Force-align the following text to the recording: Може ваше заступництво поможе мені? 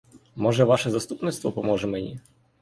Може 0.35 0.63
ваше 0.65 0.89
заступництво 0.91 1.51
поможе 1.51 1.87
мені? 1.87 2.19